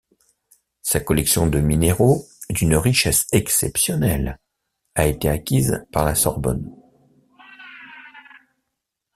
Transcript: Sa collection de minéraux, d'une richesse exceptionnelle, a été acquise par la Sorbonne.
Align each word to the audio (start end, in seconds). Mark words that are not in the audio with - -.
Sa 0.81 0.99
collection 0.99 1.45
de 1.45 1.59
minéraux, 1.59 2.25
d'une 2.49 2.75
richesse 2.75 3.27
exceptionnelle, 3.33 4.39
a 4.95 5.05
été 5.05 5.29
acquise 5.29 5.85
par 5.91 6.05
la 6.05 6.15
Sorbonne. 6.15 6.75